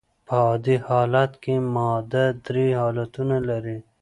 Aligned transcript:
په 0.27 0.35
عادي 0.45 0.75
حالت 0.87 1.31
کي 1.43 1.55
ماده 1.75 2.25
درې 2.45 2.67
حالتونه 2.79 3.37
لري. 3.49 3.77